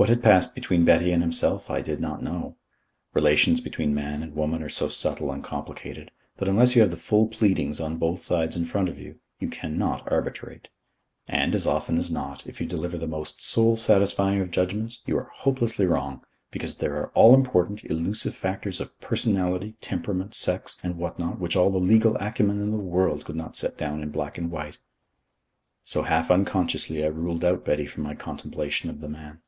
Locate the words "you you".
9.00-9.48